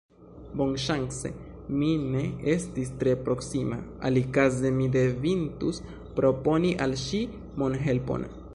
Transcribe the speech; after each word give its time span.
Bonŝance 0.59 1.29
mi 1.81 1.89
ne 2.13 2.23
estis 2.53 2.91
tre 3.03 3.13
proksima, 3.27 3.77
alikaze 4.09 4.71
mi 4.79 4.89
devintus 4.99 5.81
proponi 6.21 6.73
al 6.87 6.97
ŝi 7.07 7.21
monhelpon... 7.65 8.31